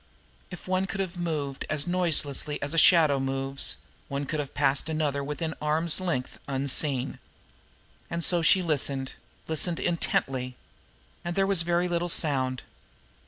[0.49, 3.77] If one could have moved as noiselessly as a shadow moves,
[4.07, 7.19] one could have passed another within arm's length unseen.
[8.09, 9.11] And so she listened,
[9.47, 10.55] listened intently.
[11.23, 12.63] And there was very little sound.